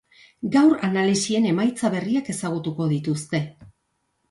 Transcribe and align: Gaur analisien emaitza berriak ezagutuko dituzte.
Gaur 0.53 0.71
analisien 0.87 1.45
emaitza 1.51 1.93
berriak 1.97 2.33
ezagutuko 2.35 2.91
dituzte. 2.97 3.45